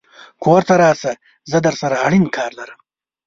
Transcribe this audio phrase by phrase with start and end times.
[0.43, 1.13] کور ته راشه
[1.51, 2.79] زه درسره اړين کار لرم